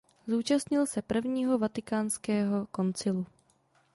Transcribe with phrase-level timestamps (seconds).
[0.27, 3.25] Zúčastnil se Prvního vatikánského koncilu.